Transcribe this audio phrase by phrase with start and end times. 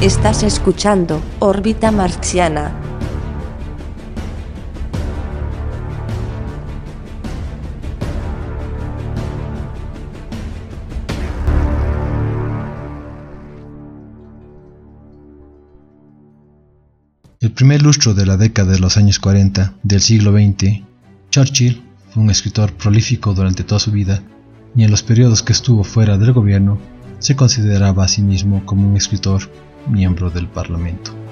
[0.00, 2.74] Estás escuchando Órbita Marciana.
[17.40, 20.82] El primer lustro de la década de los años 40 del siglo XX,
[21.30, 24.22] Churchill fue un escritor prolífico durante toda su vida
[24.76, 26.78] y en los periodos que estuvo fuera del gobierno
[27.20, 29.42] se consideraba a sí mismo como un escritor
[29.86, 31.23] miembro del Parlamento.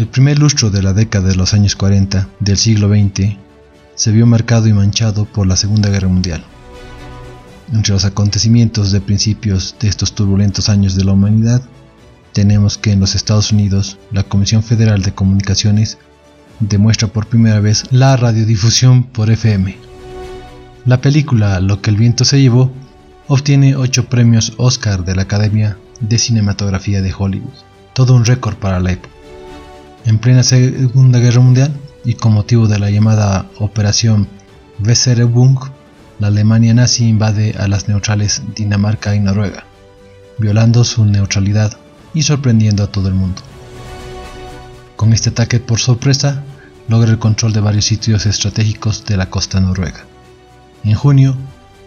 [0.00, 3.36] El primer lustro de la década de los años 40 del siglo XX
[3.94, 6.42] se vio marcado y manchado por la Segunda Guerra Mundial.
[7.70, 11.60] Entre los acontecimientos de principios de estos turbulentos años de la humanidad,
[12.32, 15.98] tenemos que en los Estados Unidos la Comisión Federal de Comunicaciones
[16.60, 19.76] demuestra por primera vez la radiodifusión por FM.
[20.86, 22.72] La película Lo que el viento se llevó
[23.28, 27.52] obtiene 8 premios Oscar de la Academia de Cinematografía de Hollywood,
[27.92, 29.19] todo un récord para la época.
[30.06, 31.72] En plena Segunda Guerra Mundial
[32.04, 34.28] y con motivo de la llamada Operación
[34.82, 35.58] Weserübung,
[36.18, 39.64] la Alemania nazi invade a las neutrales Dinamarca y Noruega,
[40.38, 41.76] violando su neutralidad
[42.14, 43.42] y sorprendiendo a todo el mundo.
[44.96, 46.44] Con este ataque por sorpresa,
[46.88, 50.04] logra el control de varios sitios estratégicos de la costa noruega.
[50.82, 51.36] En junio,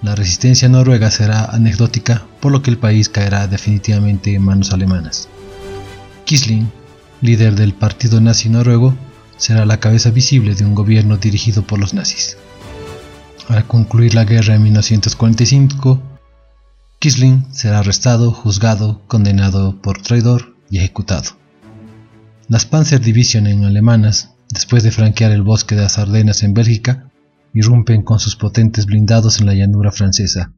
[0.03, 5.27] la resistencia noruega será anecdótica, por lo que el país caerá definitivamente en manos alemanas.
[6.25, 6.71] Kisling
[7.23, 8.95] líder del partido nazi noruego,
[9.37, 12.37] será la cabeza visible de un gobierno dirigido por los nazis.
[13.47, 16.01] Al concluir la guerra en 1945,
[16.99, 21.31] Kisling será arrestado, juzgado, condenado por traidor y ejecutado.
[22.49, 27.09] Las Panzer Division en alemanas, después de franquear el bosque de las Ardenas en Bélgica,
[27.53, 30.53] irrumpen con sus potentes blindados en la llanura francesa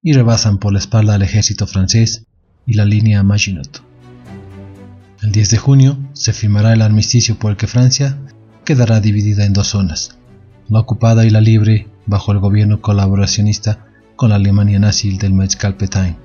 [0.00, 2.26] y rebasan por la espalda al ejército francés
[2.66, 3.93] y la línea Maginot.
[5.24, 8.18] El 10 de junio se firmará el armisticio por el que Francia
[8.62, 10.18] quedará dividida en dos zonas,
[10.68, 13.86] la ocupada y la libre bajo el gobierno colaboracionista
[14.16, 15.32] con la Alemania nazi del
[15.78, 16.18] Petain.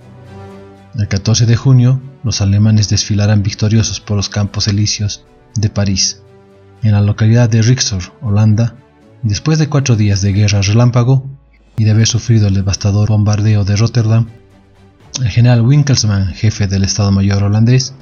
[0.96, 5.24] El 14 de junio, los alemanes desfilarán victoriosos por los campos elíseos
[5.56, 6.22] de París.
[6.84, 8.76] En la localidad de Rixor, Holanda,
[9.24, 11.26] después de cuatro días de guerra relámpago
[11.78, 14.28] y de haber sufrido el devastador bombardeo de Rotterdam,
[15.22, 17.94] el general Winkelsmann, jefe del Estado Mayor holandés,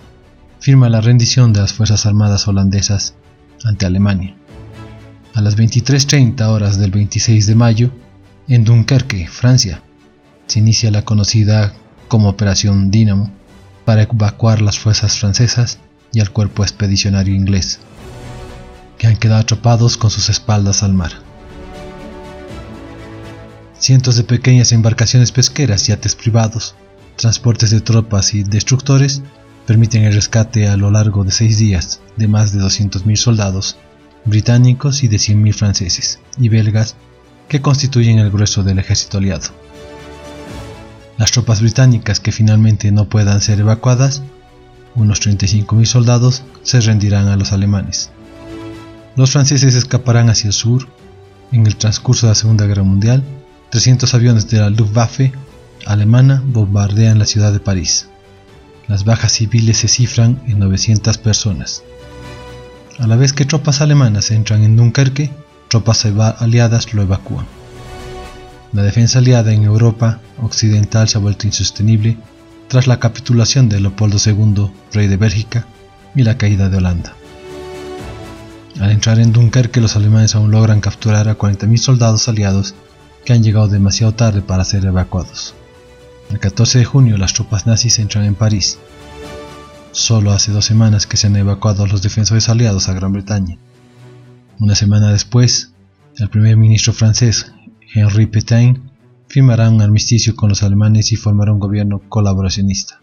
[0.59, 3.16] firma la rendición de las Fuerzas Armadas holandesas
[3.63, 4.35] ante Alemania.
[5.34, 7.91] A las 23.30 horas del 26 de mayo,
[8.47, 9.84] en Dunkerque, Francia,
[10.47, 11.73] se inicia la conocida
[12.07, 13.31] como Operación Dínamo
[13.85, 15.79] para evacuar las fuerzas francesas
[16.12, 17.79] y al cuerpo expedicionario inglés,
[18.97, 21.12] que han quedado atrapados con sus espaldas al mar.
[23.78, 26.75] Cientos de pequeñas embarcaciones pesqueras, yates privados,
[27.16, 29.22] transportes de tropas y destructores
[29.67, 33.75] permiten el rescate a lo largo de seis días de más de 200.000 soldados
[34.23, 36.95] británicos y de 100.000 franceses y belgas
[37.50, 39.50] que constituyen el grueso del ejército aliado.
[41.17, 44.23] Las tropas británicas que finalmente no puedan ser evacuadas,
[44.95, 48.09] unos 35.000 soldados, se rendirán a los alemanes.
[49.17, 50.88] Los franceses escaparán hacia el sur.
[51.51, 53.23] En el transcurso de la Segunda Guerra Mundial,
[53.72, 55.33] 300 aviones de la Luftwaffe
[55.85, 58.07] alemana bombardean la ciudad de París
[58.88, 61.84] las bajas civiles se cifran en 900 personas.
[63.00, 65.30] A la vez que tropas alemanas entran en Dunkerque,
[65.68, 67.45] tropas aliadas lo evacúan.
[68.74, 72.18] La defensa aliada en Europa occidental se ha vuelto insostenible
[72.68, 75.68] tras la capitulación de Leopoldo II, rey de Bélgica,
[76.16, 77.13] y la caída de Holanda.
[78.80, 82.75] Al entrar en Dunkerque, los alemanes aún logran capturar a 40.000 soldados aliados
[83.24, 85.54] que han llegado demasiado tarde para ser evacuados.
[86.29, 88.79] El 14 de junio las tropas nazis entran en París.
[89.91, 93.57] Solo hace dos semanas que se han evacuado los defensores aliados a Gran Bretaña.
[94.59, 95.74] Una semana después,
[96.18, 97.53] el primer ministro francés,
[97.95, 98.91] Henri Pétain,
[99.27, 103.01] firmará un armisticio con los alemanes y formará un gobierno colaboracionista.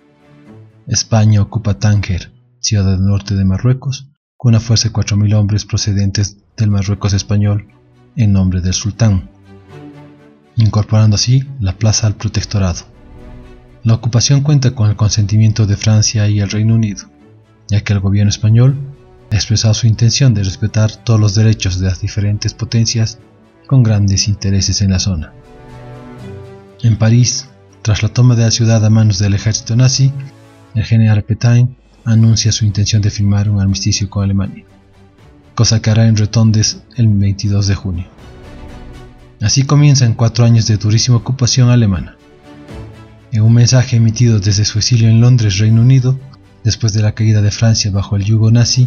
[0.86, 2.30] España ocupa Tánger,
[2.60, 7.68] ciudad del norte de Marruecos, con una fuerza de 4.000 hombres procedentes del Marruecos español
[8.16, 9.30] en nombre del sultán,
[10.56, 12.93] incorporando así la plaza al protectorado.
[13.84, 17.04] La ocupación cuenta con el consentimiento de Francia y el Reino Unido,
[17.68, 18.78] ya que el gobierno español
[19.30, 23.18] ha expresado su intención de respetar todos los derechos de las diferentes potencias
[23.66, 25.34] con grandes intereses en la zona.
[26.82, 27.50] En París,
[27.82, 30.10] tras la toma de la ciudad a manos del ejército nazi,
[30.74, 31.76] el general Petain
[32.06, 34.64] anuncia su intención de firmar un armisticio con Alemania,
[35.54, 38.06] cosa que hará en Retondes el 22 de junio.
[39.42, 42.16] Así comienzan cuatro años de durísima ocupación alemana.
[43.34, 46.16] En un mensaje emitido desde su exilio en Londres, Reino Unido,
[46.62, 48.86] después de la caída de Francia bajo el yugo nazi,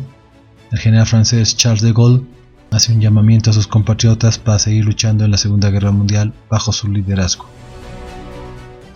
[0.71, 2.23] el general francés Charles de Gaulle
[2.71, 6.71] hace un llamamiento a sus compatriotas para seguir luchando en la Segunda Guerra Mundial bajo
[6.71, 7.45] su liderazgo.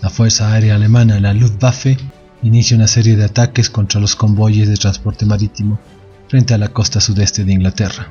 [0.02, 1.98] La Fuerza Aérea Alemana, la Luftwaffe,
[2.44, 5.82] inicia una serie de ataques contra los convoyes de transporte marítimo
[6.30, 8.08] frente a la costa sudeste de Inglaterra,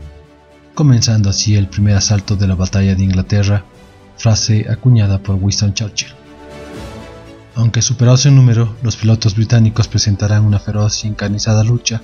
[0.74, 3.64] comenzando así el primer asalto de la Batalla de Inglaterra,
[4.18, 6.19] frase acuñada por Winston Churchill.
[7.54, 12.00] Aunque superados en número, los pilotos británicos presentarán una feroz y encarnizada lucha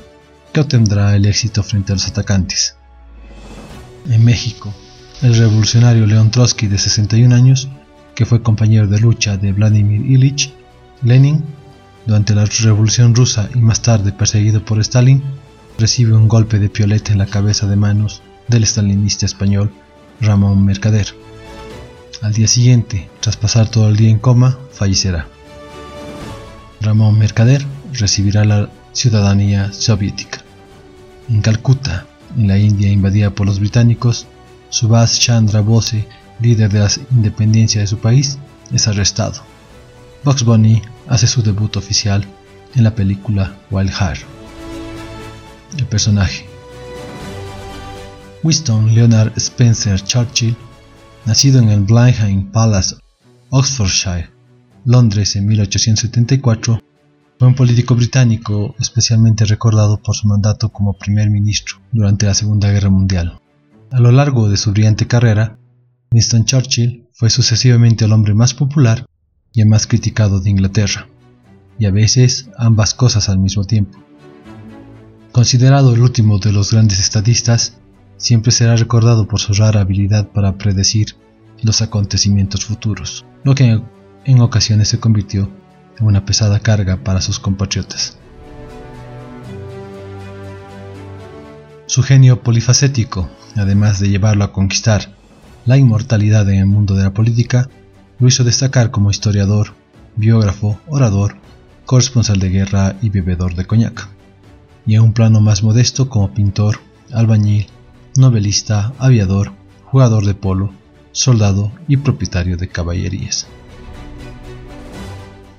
[0.52, 2.76] que obtendrá el éxito frente a los atacantes.
[4.08, 4.72] En México,
[5.22, 7.68] el revolucionario León Trotsky de 61 años,
[8.14, 10.52] que fue compañero de lucha de Vladimir Ilich
[11.02, 11.44] Lenin
[12.06, 15.22] durante la Revolución Rusa y más tarde perseguido por Stalin,
[15.78, 19.72] recibe un golpe de pioleta en la cabeza de manos del stalinista español
[20.20, 21.14] Ramón Mercader.
[22.22, 25.28] Al día siguiente, tras pasar todo el día en coma, fallecerá.
[26.86, 30.44] Ramón Mercader recibirá la ciudadanía soviética.
[31.28, 32.06] En Calcuta,
[32.38, 34.28] en la India invadida por los británicos,
[34.68, 36.06] Subhas Chandra Bose,
[36.38, 38.38] líder de la independencia de su país,
[38.72, 39.42] es arrestado.
[40.22, 42.24] Bugs Bunny hace su debut oficial
[42.76, 44.20] en la película Wild Heart.
[45.76, 46.46] El personaje
[48.44, 50.56] Winston Leonard Spencer Churchill,
[51.24, 52.94] nacido en el Blenheim Palace,
[53.50, 54.35] Oxfordshire,
[54.86, 56.80] Londres en 1874,
[57.40, 62.70] fue un político británico especialmente recordado por su mandato como primer ministro durante la Segunda
[62.70, 63.40] Guerra Mundial.
[63.90, 65.58] A lo largo de su brillante carrera,
[66.12, 69.04] Winston Churchill fue sucesivamente el hombre más popular
[69.52, 71.08] y el más criticado de Inglaterra,
[71.80, 73.98] y a veces ambas cosas al mismo tiempo.
[75.32, 77.76] Considerado el último de los grandes estadistas,
[78.18, 81.16] siempre será recordado por su rara habilidad para predecir
[81.60, 83.82] los acontecimientos futuros, lo que
[84.26, 85.48] en ocasiones se convirtió
[85.98, 88.18] en una pesada carga para sus compatriotas.
[91.86, 95.14] Su genio polifacético, además de llevarlo a conquistar
[95.64, 97.70] la inmortalidad en el mundo de la política,
[98.18, 99.74] lo hizo destacar como historiador,
[100.16, 101.36] biógrafo, orador,
[101.84, 104.08] corresponsal de guerra y bebedor de coñac,
[104.86, 106.80] y en un plano más modesto como pintor,
[107.12, 107.68] albañil,
[108.16, 109.52] novelista, aviador,
[109.84, 110.72] jugador de polo,
[111.12, 113.46] soldado y propietario de caballerías.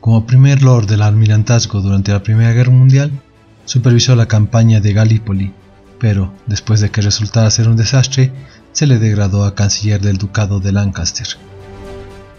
[0.08, 3.12] Como primer lord del almirantazgo durante la Primera Guerra Mundial,
[3.66, 5.52] supervisó la campaña de Gallipoli,
[6.00, 8.32] pero después de que resultara ser un desastre,
[8.72, 11.28] se le degradó a canciller del Ducado de Lancaster.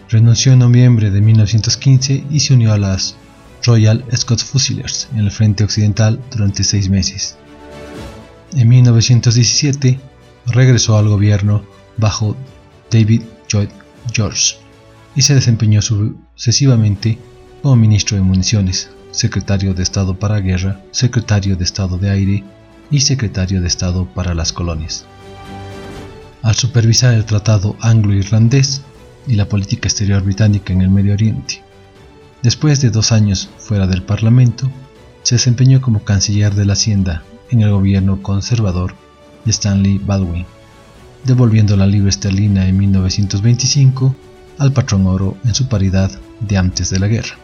[0.08, 3.16] Renunció en noviembre de 1915 y se unió a las
[3.62, 7.36] Royal Scots Fusiliers en el frente occidental durante seis meses.
[8.56, 10.00] En 1917
[10.46, 11.62] regresó al gobierno
[11.98, 12.34] bajo
[12.90, 13.68] David Lloyd
[14.10, 14.56] George
[15.14, 17.18] y se desempeñó sucesivamente
[17.62, 22.44] como ministro de municiones, secretario de Estado para Guerra, secretario de Estado de Aire
[22.90, 25.04] y secretario de Estado para las colonias.
[26.42, 28.82] Al supervisar el Tratado Anglo-Irlandés,
[29.28, 31.62] y la política exterior británica en el Medio Oriente.
[32.42, 34.70] Después de dos años fuera del Parlamento,
[35.22, 38.94] se desempeñó como canciller de la Hacienda en el gobierno conservador
[39.44, 40.46] de Stanley Baldwin,
[41.24, 44.16] devolviendo la libra esterlina en 1925
[44.58, 46.10] al patrón oro en su paridad
[46.40, 47.36] de antes de la guerra,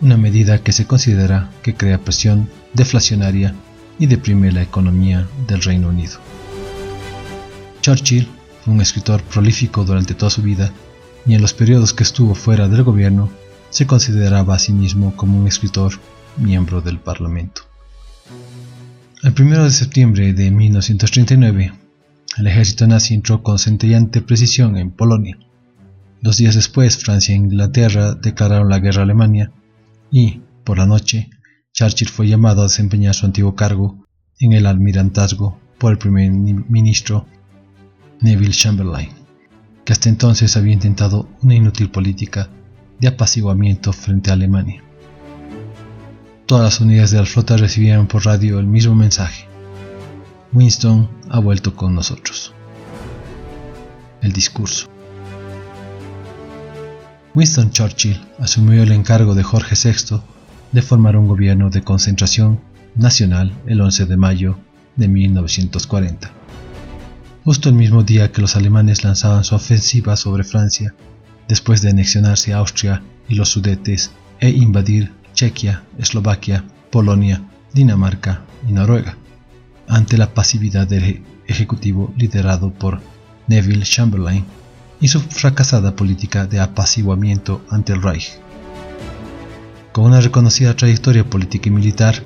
[0.00, 3.54] una medida que se considera que crea presión deflacionaria
[3.98, 6.18] y deprime la economía del Reino Unido.
[7.80, 8.28] Churchill
[8.62, 10.72] fue un escritor prolífico durante toda su vida
[11.26, 13.30] y en los periodos que estuvo fuera del gobierno
[13.70, 15.92] se consideraba a sí mismo como un escritor
[16.36, 17.62] miembro del Parlamento.
[19.22, 21.72] El 1 de septiembre de 1939,
[22.38, 25.36] el ejército nazi entró con centellante precisión en Polonia.
[26.22, 29.50] Dos días después, Francia e Inglaterra declararon la guerra a Alemania
[30.10, 31.30] y, por la noche,
[31.72, 34.06] Churchill fue llamado a desempeñar su antiguo cargo
[34.40, 37.26] en el almirantazgo por el primer ministro
[38.20, 39.18] Neville Chamberlain
[39.88, 42.50] que hasta entonces había intentado una inútil política
[43.00, 44.84] de apaciguamiento frente a Alemania.
[46.44, 49.46] Todas las unidades de la flota recibieron por radio el mismo mensaje.
[50.52, 52.52] Winston ha vuelto con nosotros.
[54.20, 54.90] El discurso.
[57.38, 60.20] Winston Churchill asumió el encargo de Jorge VI
[60.72, 62.58] de formar un gobierno de concentración
[62.96, 64.58] nacional el 11 de mayo
[64.96, 66.32] de 1940,
[67.44, 70.96] justo el mismo día que los alemanes lanzaban su ofensiva sobre Francia
[71.46, 77.40] después de anexionarse Austria y los Sudetes e invadir Chequia, Eslovaquia, Polonia,
[77.72, 79.16] Dinamarca y Noruega,
[79.86, 83.00] ante la pasividad del Ejecutivo liderado por
[83.46, 84.44] Neville Chamberlain
[85.00, 88.38] y su fracasada política de apaciguamiento ante el Reich.
[89.92, 92.24] Con una reconocida trayectoria política y militar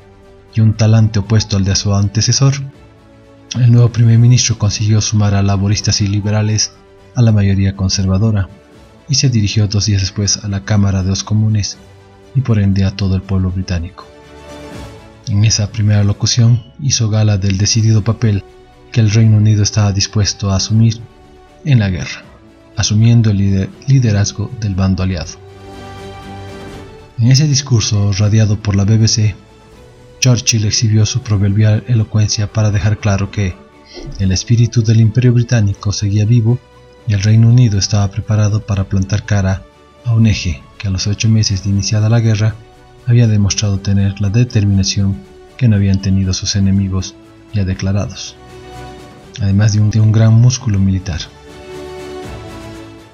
[0.54, 2.54] y un talante opuesto al de su antecesor,
[3.60, 6.72] el nuevo primer ministro consiguió sumar a laboristas y liberales
[7.14, 8.48] a la mayoría conservadora
[9.08, 11.76] y se dirigió dos días después a la Cámara de los Comunes
[12.34, 14.06] y por ende a todo el pueblo británico.
[15.28, 18.42] En esa primera locución hizo gala del decidido papel
[18.90, 21.00] que el Reino Unido estaba dispuesto a asumir
[21.64, 22.24] en la guerra,
[22.76, 25.32] asumiendo el liderazgo del bando aliado.
[27.18, 29.34] En ese discurso radiado por la BBC,
[30.20, 33.54] Churchill exhibió su proverbial elocuencia para dejar claro que
[34.18, 36.58] el espíritu del imperio británico seguía vivo
[37.06, 39.64] y el Reino Unido estaba preparado para plantar cara
[40.04, 42.54] a un eje que a los ocho meses de iniciada la guerra
[43.06, 45.16] había demostrado tener la determinación
[45.56, 47.14] que no habían tenido sus enemigos
[47.52, 48.36] ya declarados,
[49.40, 51.20] además de un, gran músculo militar.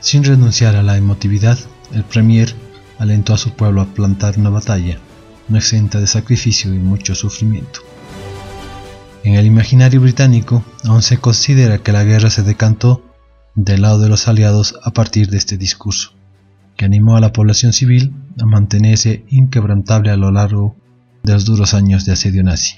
[0.00, 1.59] Sin renunciar a la emotividad,
[1.93, 2.55] el Premier
[2.99, 4.99] alentó a su pueblo a plantar una batalla,
[5.49, 7.81] no exenta de sacrificio y mucho sufrimiento.
[9.25, 13.05] En el imaginario británico aún se considera que la guerra se decantó
[13.57, 16.12] del lado de los aliados a partir de este discurso,
[16.76, 20.76] que animó a la población civil a mantenerse inquebrantable a lo largo
[21.25, 22.76] de los duros años de asedio nazi.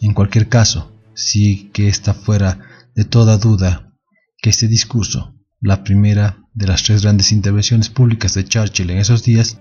[0.00, 2.58] En cualquier caso, sí que esta fuera
[2.94, 3.92] de toda duda
[4.38, 5.35] que este discurso,
[5.66, 9.58] la primera de las tres grandes intervenciones públicas de Churchill en esos días,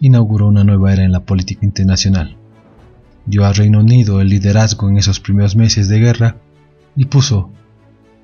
[0.00, 2.38] inauguró una nueva era en la política internacional.
[3.26, 6.38] Dio al Reino Unido el liderazgo en esos primeros meses de guerra
[6.96, 7.52] y puso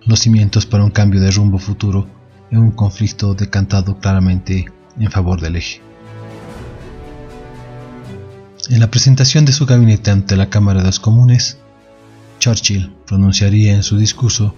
[0.07, 2.09] los cimientos para un cambio de rumbo futuro
[2.50, 4.65] en un conflicto decantado claramente
[4.99, 5.83] en favor del eje.
[8.71, 11.59] En la presentación de su gabinete ante la Cámara de los Comunes,
[12.39, 14.55] Churchill pronunciaría en su discurso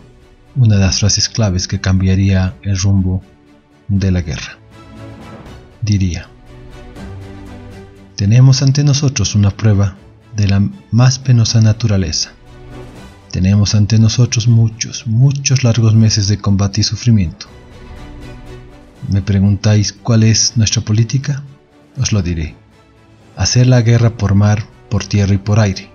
[0.54, 3.22] una de las frases claves que cambiaría el rumbo
[3.88, 4.58] de la guerra.
[5.80, 6.28] Diría,
[8.16, 9.96] tenemos ante nosotros una prueba
[10.36, 12.32] de la más penosa naturaleza.
[13.30, 17.46] Tenemos ante nosotros muchos, muchos largos meses de combate y sufrimiento.
[19.08, 21.42] ¿Me preguntáis cuál es nuestra política?
[21.98, 22.54] Os lo diré.
[23.36, 25.90] Hacer la guerra por mar, por tierra y por aire,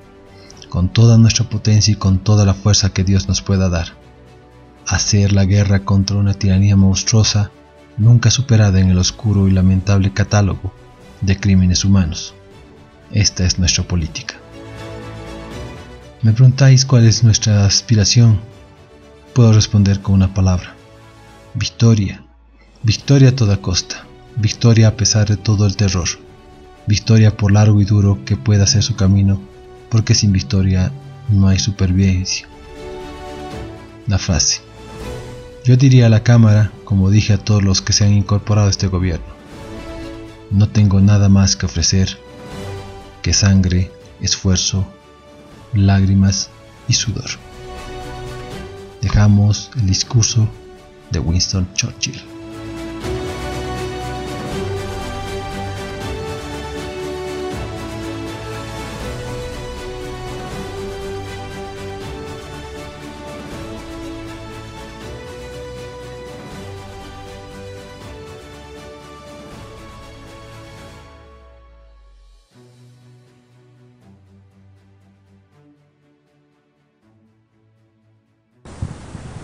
[0.70, 4.07] con toda nuestra potencia y con toda la fuerza que Dios nos pueda dar.
[4.88, 7.52] Hacer la guerra contra una tiranía monstruosa,
[7.98, 10.74] nunca superada en el oscuro y lamentable catálogo
[11.20, 12.34] de crímenes humanos.
[13.12, 14.36] Esta es nuestra política.
[16.22, 18.40] Me preguntáis cuál es nuestra aspiración.
[19.34, 20.74] Puedo responder con una palabra.
[21.54, 22.24] Victoria.
[22.82, 24.06] Victoria a toda costa.
[24.38, 26.08] Victoria a pesar de todo el terror.
[26.88, 29.42] Victoria por largo y duro que pueda ser su camino,
[29.90, 30.94] porque sin victoria
[31.30, 32.48] no hay supervivencia.
[34.08, 34.67] La frase.
[35.68, 38.70] Yo diría a la Cámara, como dije a todos los que se han incorporado a
[38.70, 39.26] este gobierno,
[40.50, 42.18] no tengo nada más que ofrecer
[43.22, 44.88] que sangre, esfuerzo,
[45.74, 46.50] lágrimas
[46.88, 47.32] y sudor.
[49.02, 50.48] Dejamos el discurso
[51.12, 52.37] de Winston Churchill.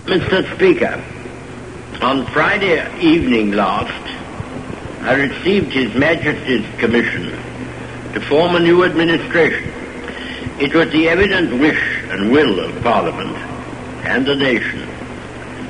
[0.05, 0.43] Mr.
[0.55, 1.01] Speaker,
[2.03, 3.89] on Friday evening last,
[5.01, 7.29] I received His Majesty's commission
[8.11, 9.71] to form a new administration.
[10.59, 13.33] It was the evident wish and will of Parliament
[14.05, 14.81] and the nation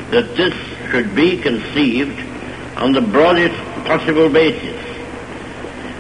[0.10, 0.56] that this
[0.90, 2.20] should be conceived
[2.78, 4.82] on the broadest possible basis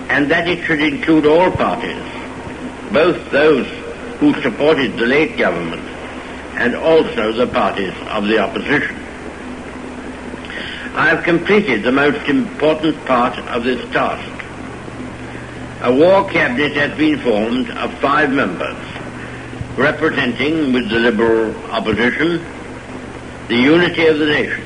[0.09, 2.01] and that it should include all parties,
[2.91, 3.67] both those
[4.17, 5.92] who supported the late government
[6.57, 8.95] and also the parties of the opposition.
[10.95, 14.29] I have completed the most important part of this task.
[15.81, 18.77] A war cabinet has been formed of five members,
[19.75, 22.45] representing with the Liberal opposition
[23.48, 24.63] the unity of the nation.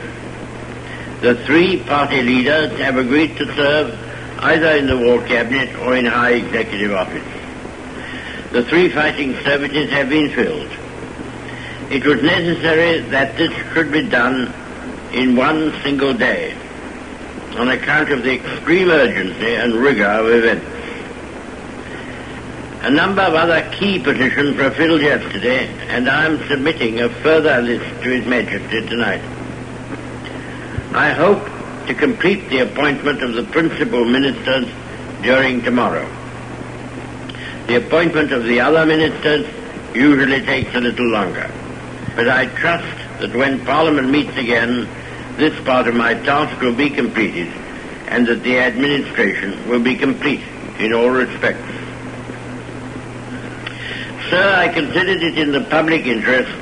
[1.22, 3.98] The three party leaders have agreed to serve
[4.40, 7.24] either in the War Cabinet or in high executive office.
[8.52, 10.70] The three fighting services have been filled.
[11.90, 14.54] It was necessary that this should be done
[15.14, 16.56] in one single day
[17.56, 20.66] on account of the extreme urgency and rigor of events.
[22.84, 27.62] A number of other key positions were filled yesterday, and I am submitting a further
[27.62, 29.22] list to His Majesty tonight.
[30.94, 31.42] I hope
[31.88, 34.68] to complete the appointment of the principal ministers
[35.22, 36.08] during tomorrow.
[37.68, 39.48] The appointment of the other ministers
[39.96, 41.52] usually takes a little longer,
[42.18, 44.90] but I trust that when Parliament meets again,
[45.38, 47.48] this part of my task will be completed
[48.08, 50.42] and that the administration will be complete
[50.80, 51.62] in all respects.
[54.32, 56.60] Sir, I considered it in the public interest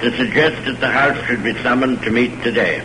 [0.00, 2.82] to suggest that the House should be summoned to meet today.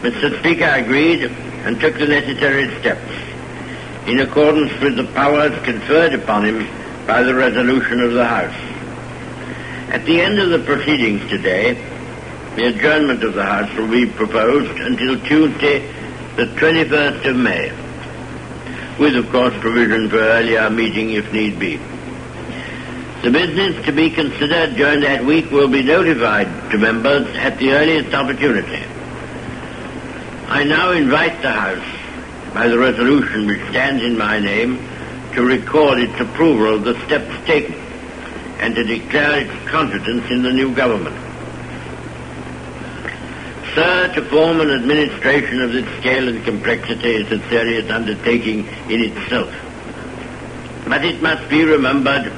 [0.00, 0.36] Mr.
[0.40, 1.30] Speaker agreed
[1.64, 3.08] and took the necessary steps
[4.08, 6.66] in accordance with the powers conferred upon him
[7.06, 8.75] by the resolution of the House.
[9.88, 11.74] At the end of the proceedings today,
[12.56, 15.86] the adjournment of the House will be proposed until Tuesday,
[16.34, 17.70] the 21st of May,
[18.98, 21.76] with, of course, provision for earlier meeting if need be.
[23.22, 27.72] The business to be considered during that week will be notified to members at the
[27.72, 28.84] earliest opportunity.
[30.48, 34.78] I now invite the House, by the resolution which stands in my name,
[35.34, 37.85] to record its approval of the steps taken
[38.58, 41.16] and to declare its confidence in the new government.
[43.74, 49.02] Sir, to form an administration of this scale and complexity is a serious undertaking in
[49.04, 49.52] itself.
[50.88, 52.32] But it must be remembered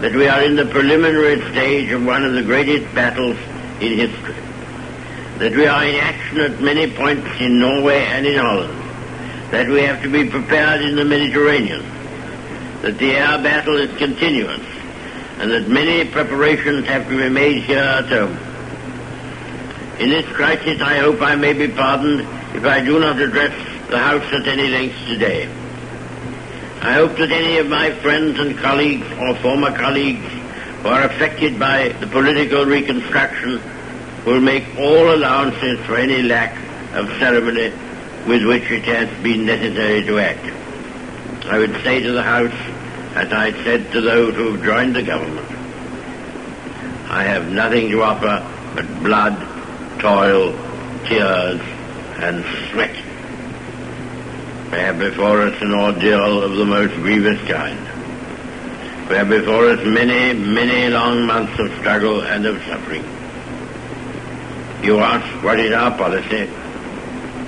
[0.00, 3.36] that we are in the preliminary stage of one of the greatest battles
[3.80, 4.34] in history.
[5.38, 8.72] That we are in action at many points in Norway and in Holland.
[9.52, 11.84] That we have to be prepared in the Mediterranean.
[12.82, 14.73] That the air battle is continuous.
[15.38, 18.36] And that many preparations have to be made here at home.
[20.00, 22.20] In this crisis, I hope I may be pardoned
[22.56, 23.52] if I do not address
[23.90, 25.48] the House at any length today.
[26.80, 30.26] I hope that any of my friends and colleagues or former colleagues
[30.82, 33.60] who are affected by the political reconstruction
[34.26, 36.56] will make all allowances for any lack
[36.94, 37.72] of ceremony
[38.26, 40.44] with which it has been necessary to act.
[41.46, 42.52] I would say to the House,
[43.14, 45.48] as I said to those who have joined the government,
[47.08, 49.38] I have nothing to offer but blood,
[50.00, 50.52] toil,
[51.06, 51.60] tears,
[52.18, 52.94] and sweat.
[54.72, 57.78] We have before us an ordeal of the most grievous kind.
[59.08, 63.04] We have before us many, many long months of struggle and of suffering.
[64.82, 66.50] You ask, what is our policy?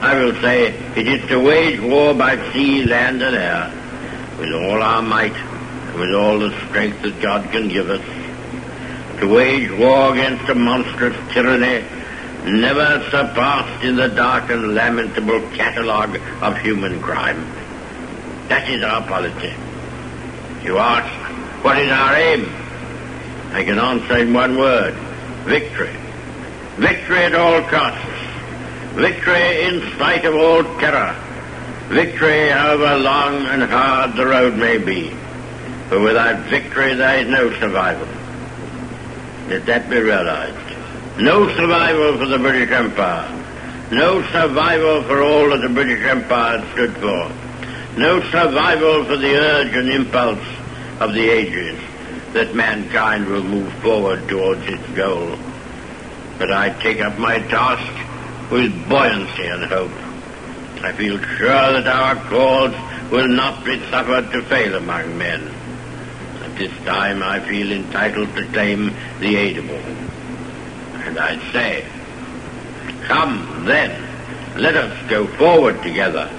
[0.01, 3.73] I will say, it is to wage war by sea, land, and air,
[4.39, 5.35] with all our might,
[5.99, 11.17] with all the strength that God can give us, to wage war against a monstrous
[11.33, 11.85] tyranny
[12.47, 17.45] never surpassed in the dark and lamentable catalogue of human crime.
[18.49, 19.53] That is our policy.
[20.65, 22.47] You ask, what is our aim?
[23.53, 24.95] I can answer in one word,
[25.45, 25.95] victory.
[26.77, 28.05] Victory at all costs.
[28.95, 31.15] Victory in spite of all terror.
[31.89, 35.13] Victory however long and hard the road may be.
[35.89, 38.09] For without victory there is no survival.
[39.49, 40.77] Let that be realized.
[41.19, 43.31] No survival for the British Empire.
[43.93, 47.31] No survival for all that the British Empire stood for.
[47.97, 50.45] No survival for the urge and impulse
[51.01, 51.81] of the ages
[52.33, 55.39] that mankind will move forward towards its goal.
[56.39, 59.93] But I take up my task with buoyancy and hope.
[60.85, 62.75] I feel sure that our cause
[63.11, 65.56] will not be suffered to fail among men.
[66.57, 69.77] At this time I feel entitled to claim the aid of all.
[71.03, 71.85] And I say,
[73.03, 74.03] come then,
[74.57, 76.31] let us go forward together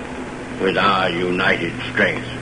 [0.59, 2.36] with our united strength.